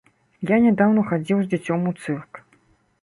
[0.51, 2.31] Я нядаўна хадзіў з дзіцём у цырк.